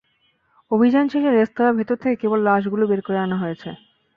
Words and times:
অভিযান 0.71 1.05
শেষে 1.07 1.29
রেস্তোরাঁর 1.31 1.77
ভেতর 1.79 1.97
থেকে 2.01 2.15
কেবল 2.21 2.39
লাশগুলো 2.47 2.83
বের 2.87 3.01
করে 3.01 3.17
আনা 3.19 3.37
হয়েছে। 3.37 3.69